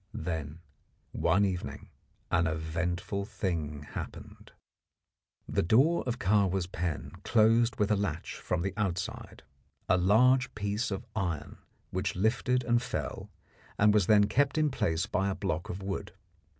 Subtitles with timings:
[0.17, 0.61] Then
[1.11, 1.89] one evening
[2.31, 4.51] an eventful thing happened.
[5.47, 9.43] The door of Kahwa's pen closed with a latch from the outside
[9.87, 11.59] a large piece of iron
[11.91, 13.29] which lifted and fell,
[13.77, 16.13] and was then kept in place by a block of wood.